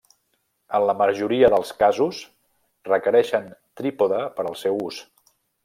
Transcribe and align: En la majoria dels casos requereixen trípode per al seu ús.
En 0.77 0.85
la 0.91 0.95
majoria 1.01 1.49
dels 1.55 1.73
casos 1.83 2.23
requereixen 2.89 3.47
trípode 3.81 4.25
per 4.41 4.49
al 4.49 4.59
seu 4.67 4.85
ús. 4.91 5.01